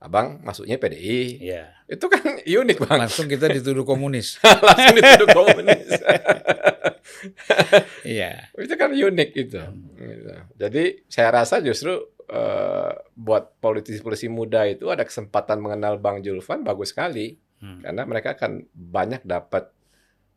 [0.00, 1.44] Abang masuknya PDI.
[1.44, 1.64] Iya.
[1.84, 3.04] Itu kan unik Bang.
[3.04, 4.40] Langsung kita dituduh komunis.
[4.68, 5.88] Langsung dituduh komunis.
[8.06, 8.48] Iya.
[8.56, 9.60] itu kan unik itu.
[9.98, 10.34] Gitu.
[10.56, 11.92] Jadi saya rasa justru
[12.30, 17.84] eh, buat politisi-politisi muda itu ada kesempatan mengenal Bang Julfan bagus sekali Hmm.
[17.84, 19.68] karena mereka akan banyak dapat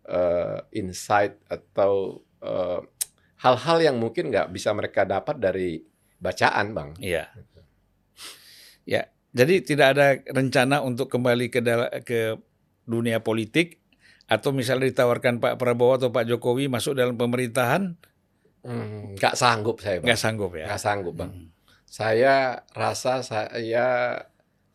[0.03, 2.83] eh, insight atau eh,
[3.39, 5.79] hal-hal yang mungkin nggak bisa mereka dapat dari
[6.19, 6.91] bacaan, Bang.
[6.99, 7.31] Iya.
[8.83, 11.59] Ya, jadi tidak ada rencana untuk kembali ke
[12.05, 12.37] ke
[12.85, 13.81] dunia politik
[14.25, 17.97] atau misalnya ditawarkan Pak Prabowo atau Pak Jokowi masuk dalam pemerintahan
[18.63, 20.07] Hmm, Nggak sanggup saya, Bang.
[20.07, 20.65] nggak sanggup ya.
[20.71, 21.31] Nggak sanggup, Bang.
[21.35, 21.47] Hmm.
[21.83, 22.35] Saya
[22.71, 23.87] rasa saya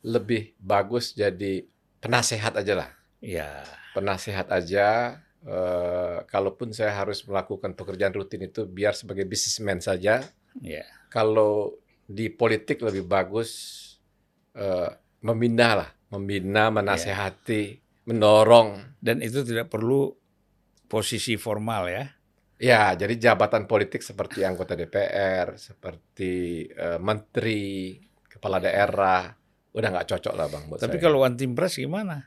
[0.05, 1.65] lebih bagus jadi
[1.99, 2.91] penasehat aja lah.
[3.19, 3.65] Iya.
[3.97, 5.17] penasehat aja.
[5.41, 10.21] eh, kalaupun saya harus melakukan pekerjaan rutin itu biar sebagai bisnismen saja.
[10.61, 10.85] Iya.
[11.09, 13.51] Kalau di politik lebih bagus
[14.59, 14.91] eh,
[15.23, 17.79] membina lah, membina, menasehati,
[18.11, 18.99] mendorong.
[18.99, 20.11] Dan itu tidak perlu
[20.91, 22.05] posisi formal ya.
[22.59, 27.95] Ya, jadi jabatan politik seperti anggota DPR, seperti eh, menteri,
[28.27, 29.31] kepala daerah,
[29.71, 31.05] udah nggak cocok lah bang buat Tapi saya.
[31.07, 32.27] kalau one team press gimana?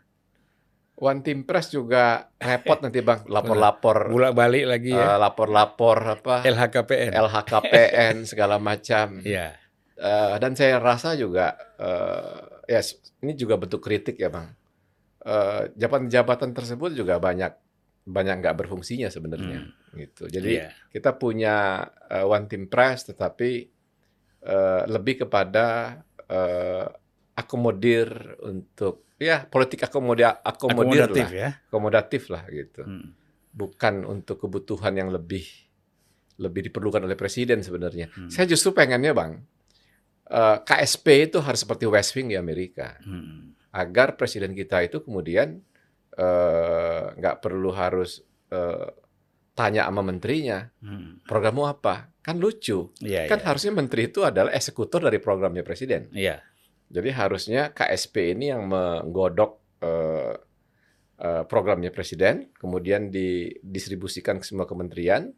[1.01, 5.17] One Team Press juga repot nanti bang, lapor-lapor, Bolak balik lagi eh, ya.
[5.17, 6.45] lapor-lapor apa?
[6.45, 7.17] LHKPN.
[7.17, 9.17] LHKPN segala macam.
[9.25, 9.57] Iya.
[10.01, 14.49] Eh, dan saya rasa juga eh, ya s- ini juga bentuk kritik ya bang.
[15.21, 17.53] Eh, Jabatan-jabatan tersebut juga banyak
[18.01, 20.25] banyak nggak berfungsinya sebenarnya gitu.
[20.25, 20.73] Jadi Iya.
[20.89, 21.55] kita punya
[22.07, 23.49] eh, one team press tetapi
[24.41, 26.85] eh, lebih kepada eh,
[27.31, 28.09] akomodir
[28.41, 31.49] untuk ya politik akomoda akomodir Akomodatif lah, ya.
[31.63, 33.13] akomodatif lah gitu Hmm.
[33.51, 35.45] bukan untuk kebutuhan yang lebih
[36.37, 38.09] lebih diperlukan oleh presiden sebenarnya.
[38.09, 38.25] Hmm.
[38.25, 39.37] Saya justru pengennya bang,
[40.31, 43.51] eh, KSP itu harus seperti West Wing di Amerika, Hmm.
[43.71, 45.59] agar presiden kita itu kemudian
[46.11, 48.19] eh, nggak perlu harus
[48.51, 48.87] eh,
[49.55, 51.23] tanya sama menterinya, Hmm.
[51.23, 52.11] programmu apa?
[52.19, 53.47] Kan lucu, Iya, kan iya.
[53.47, 56.11] harusnya menteri itu adalah eksekutor dari programnya presiden.
[56.11, 56.43] Iya.
[56.91, 60.35] Jadi harusnya KSP ini yang menggodok eh,
[61.45, 65.29] programnya presiden, kemudian didistribusikan ke semua kementerian.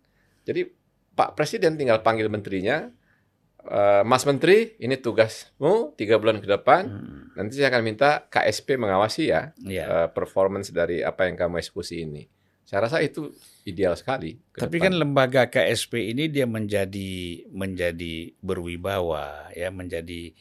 [0.48, 0.72] Jadi
[1.14, 2.88] Pak Presiden tinggal panggil menterinya,
[3.66, 6.84] eh, Mas Menteri, ini tugasmu tiga bulan ke depan.
[6.84, 7.24] Hmm.
[7.34, 9.84] Nanti saya akan minta KSP mengawasi ya Iya.
[9.84, 12.28] eh, performance dari apa yang kamu eksekusi ini.
[12.64, 13.30] Saya rasa itu
[13.64, 14.40] ideal sekali.
[14.52, 14.86] Tapi depan.
[14.88, 17.12] kan lembaga KSP ini dia menjadi
[17.50, 20.32] menjadi berwibawa ya, menjadi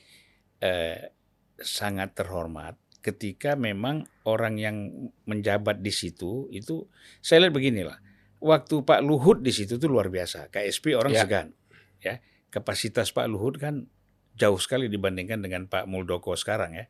[0.58, 1.10] eh,
[1.58, 4.76] sangat terhormat ketika memang orang yang
[5.24, 6.86] menjabat di situ itu
[7.18, 7.98] saya lihat beginilah.
[8.38, 10.46] Waktu Pak Luhut di situ itu luar biasa.
[10.48, 11.22] KSP orang Ya.
[11.22, 11.54] segan.
[11.98, 12.18] Ya,
[12.52, 13.88] kapasitas Pak Luhut kan
[14.32, 16.84] jauh sekali dibandingkan dengan Pak Muldoko sekarang ya.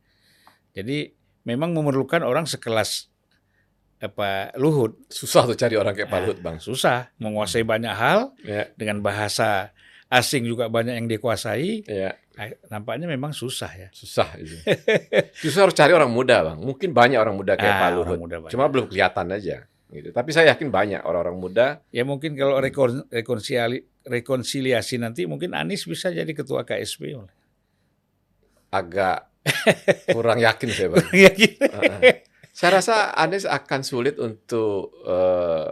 [0.75, 1.09] Jadi
[1.43, 3.07] memang memerlukan orang sekelas
[3.99, 4.99] apa Luhut.
[5.07, 6.23] Susah tuh cari orang kayak Pak Ah.
[6.25, 6.59] Luhut, Bang.
[6.59, 9.71] Susah menguasai banyak hal Ya, dengan bahasa
[10.09, 11.87] asing juga banyak yang dikuasai.
[11.87, 13.89] ya, Ah, Nampaknya memang susah ya.
[13.93, 14.57] susah itu.
[15.45, 16.59] Justru harus cari orang muda, Bang.
[16.59, 18.19] Mungkin banyak orang muda kayak Ah, Pak Luhut.
[18.19, 18.53] muda banyak.
[18.53, 19.69] Cuma belum kelihatan aja.
[19.87, 20.09] Gitu.
[20.11, 21.67] Tapi saya yakin banyak orang-orang muda.
[21.93, 27.15] Ya mungkin kalau rekon, rekonsiliasi, rekonsiliasi nanti mungkin Anies bisa jadi ketua KSP.
[28.73, 29.29] agak
[30.09, 31.05] kurang yakin saya, Bang.
[31.15, 31.61] Ya, gitu.
[31.77, 32.25] Heeh.
[32.53, 35.69] Saya rasa Anies akan sulit untuk eh,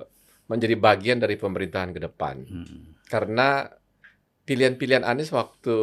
[0.47, 2.45] menjadi bagian dari pemerintahan ke depan.
[2.45, 2.97] Hmm.
[3.07, 3.64] Karena
[4.43, 5.77] pilihan-pilihan Anies waktu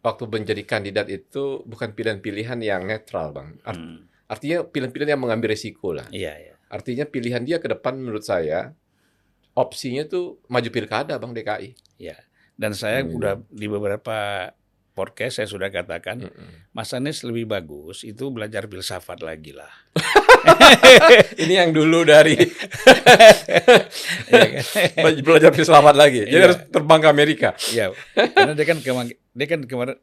[0.00, 3.60] waktu menjadi kandidat itu bukan pilihan-pilihan yang netral, Bang.
[3.62, 4.08] Art- Hmm.
[4.24, 6.06] Artinya pilihan-pilihan yang mengambil risiko lah.
[6.08, 6.54] Iya, iya.
[6.70, 8.70] Artinya pilihan dia ke depan menurut saya
[9.52, 11.68] opsinya tuh maju pilkada, Bang DKI.
[11.96, 12.16] Iya.
[12.54, 13.14] Dan saya Hmm.
[13.14, 14.48] udah di beberapa
[14.90, 16.70] podcast saya sudah katakan Mm-mm.
[16.70, 19.70] Mas Anies lebih bagus itu belajar filsafat lagi lah.
[21.40, 22.36] Ini yang dulu dari
[25.22, 26.24] belajar filsafat lagi.
[26.24, 26.44] Jadi Iya.
[26.44, 27.48] harus terbang ke Amerika.
[27.72, 29.94] Iya, karena dia kan kemang- dia kan kemarin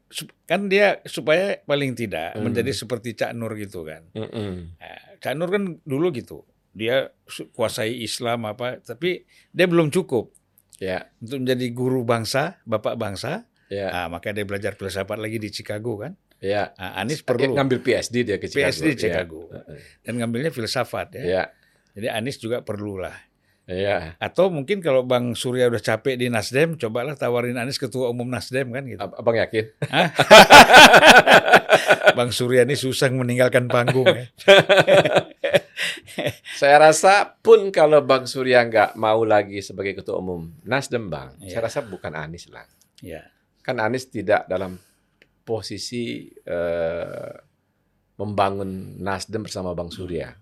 [0.44, 2.44] kan dia supaya paling tidak Hmm.
[2.44, 4.02] menjadi seperti Cak Nur gitu kan.
[4.14, 6.42] Nah, Cak Nur kan dulu gitu.
[6.78, 7.10] Dia
[7.50, 10.30] kuasai Islam apa, tapi dia belum cukup
[10.78, 13.50] Ya, untuk menjadi guru bangsa, bapak bangsa.
[13.66, 16.14] ya, Nah, maka dia belajar filsafat lagi di Chicago kan.
[16.38, 16.70] ya.
[16.72, 18.62] Nah, Anies Perlu ngambil PSD dia ke Chicago.
[18.70, 19.62] PSD di Chicago Ya.
[20.00, 21.24] dan ngambilnya filsafat ya.
[21.26, 21.42] Ya,
[21.92, 23.10] Jadi Anies juga perlulah.
[23.66, 24.14] ya.
[24.16, 28.70] Atau mungkin kalau Bang Surya udah capek di Nasdem, cobalah tawarin Anies ketua umum Nasdem
[28.70, 29.02] kan gitu.
[29.02, 29.66] Ab- Abang yakin?
[32.14, 34.24] Bang Surya ini susah meninggalkan panggung ya.
[36.60, 41.56] Saya rasa pun kalau Bang Surya nggak mau lagi sebagai ketua umum Nasdem, Bang, Ya.
[41.56, 42.64] saya rasa bukan Anies lah.
[43.00, 43.28] Ya.
[43.60, 44.76] Kan Anies tidak dalam
[45.42, 47.32] posisi eh,
[48.16, 50.34] membangun Nasdem bersama Bang Surya.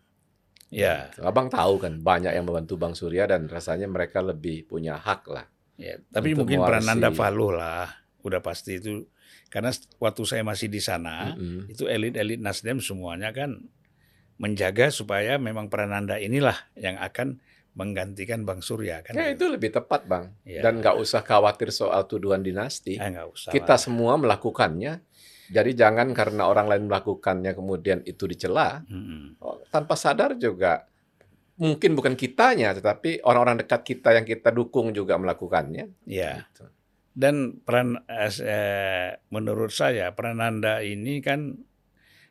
[0.66, 5.22] Ya, Abang tahu kan banyak yang membantu Bang Surya dan rasanya mereka lebih punya hak
[5.31, 5.46] lah.
[5.79, 5.94] ya.
[6.11, 6.92] Tapi mungkin peran mewarisi.
[6.98, 7.87] Anda Faluh lah,
[8.24, 9.07] udah pasti itu.
[9.46, 9.70] Karena
[10.02, 11.70] waktu saya masih di sana, Mm-mm.
[11.70, 13.62] itu elit-elit Nasdem semuanya kan
[14.37, 17.40] menjaga supaya memang peran Anda inilah yang akan
[17.77, 19.12] menggantikan Bang Surya kan.
[19.12, 20.33] Ya itu lebih tepat bang.
[20.49, 20.64] Ya.
[20.64, 22.96] Dan nggak usah khawatir soal tuduhan dinasti.
[22.96, 23.51] Ah, nggak usah.
[23.53, 23.81] Kita lah.
[23.81, 25.05] semua melakukannya.
[25.46, 28.83] Jadi jangan karena orang lain melakukannya kemudian itu dicela.
[29.38, 30.88] Oh, Tanpa sadar juga
[31.61, 35.92] mungkin bukan kitanya, tetapi orang-orang dekat kita yang kita dukung juga melakukannya.
[36.09, 36.49] Ya.
[36.49, 36.64] Gitu.
[37.16, 41.61] Dan peran eh, menurut saya peran Anda ini kan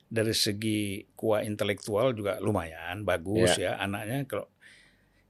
[0.05, 4.47] dari segi kuah intelektual juga lumayan bagus ya anaknya kalau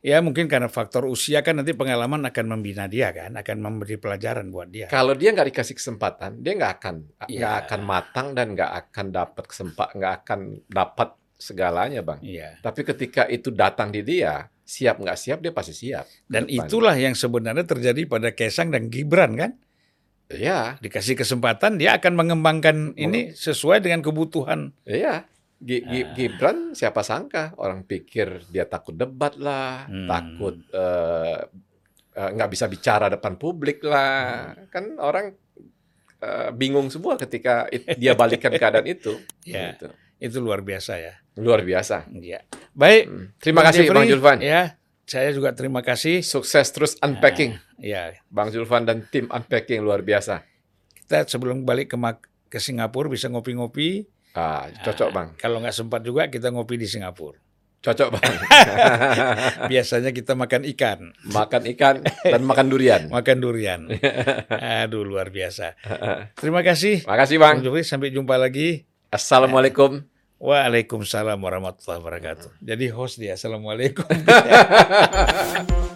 [0.06, 4.54] ya mungkin karena faktor usia kan nanti pengalaman akan membina dia kan akan memberi pelajaran
[4.54, 4.86] buat dia.
[4.86, 7.66] Kalau dia nggak dikasih kesempatan, dia nggak akan nggak Ya.
[7.66, 11.10] akan matang dan nggak akan dapat kesempatan, nggak akan dapat
[11.42, 12.22] segalanya, bang.
[12.22, 12.50] Iya.
[12.62, 16.06] Tapi ketika itu datang di dia, siap nggak siap dia pasti siap.
[16.30, 19.52] Dan itulah yang sebenarnya terjadi pada Kesang dan Gibran kan.
[20.28, 24.74] Iya, Dikasih kesempatan dia akan mengembangkan ini sesuai dengan kebutuhan.
[24.84, 25.30] iya.
[25.56, 26.14] Gi- Gi- Ah.
[26.14, 30.04] Gibran siapa sangka orang pikir dia takut debat lah, Hmm.
[30.06, 31.40] takut eh,
[32.12, 34.52] eh, nggak bisa bicara depan publik lah.
[34.52, 34.68] Hmm.
[34.68, 35.32] Kan orang
[36.18, 39.16] eh, bingung semua ketika it- dia balikan keadaan itu.
[39.48, 39.74] Ya.
[39.74, 39.88] Gitu.
[40.18, 41.14] Itu luar biasa ya.
[41.36, 42.08] Luar biasa.
[42.10, 42.44] Iya.
[42.72, 43.04] Baik.
[43.06, 43.26] Hmm.
[43.38, 44.38] Terima Bang kasih Jeffrey, Bang Julvan.
[44.42, 44.62] Ya,
[45.06, 46.26] saya juga terima kasih.
[46.26, 47.58] Sukses terus unpacking.
[47.78, 50.42] Ya, Bang Julvan dan tim unpacking luar biasa.
[50.96, 54.10] kita sebelum balik ke Mak- ke Singapura bisa ngopi-ngopi.
[54.34, 55.30] Ah, cocok Bang.
[55.38, 57.38] Kalau nggak sempat juga kita ngopi di Singapura.
[57.86, 58.26] Cocok Bang.
[59.72, 63.06] Biasanya kita makan ikan, makan ikan dan makan durian.
[63.14, 63.86] makan durian.
[64.82, 65.78] Aduh luar biasa.
[66.42, 67.06] Terima kasih.
[67.06, 67.70] Makasih Bang Bang.
[67.70, 68.90] Jufri, sampai jumpa lagi.
[69.14, 70.15] Assalamualaikum.
[70.36, 72.60] Waalaikumsalam warahmatullahi wabarakatuh.
[72.60, 73.40] Jadi host dia.
[73.40, 74.04] Assalamualaikum.